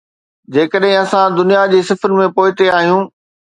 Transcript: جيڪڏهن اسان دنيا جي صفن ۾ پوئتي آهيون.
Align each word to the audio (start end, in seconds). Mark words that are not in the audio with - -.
جيڪڏهن 0.55 0.95
اسان 1.01 1.27
دنيا 1.41 1.63
جي 1.75 1.83
صفن 1.91 2.19
۾ 2.25 2.29
پوئتي 2.41 2.73
آهيون. 2.81 3.09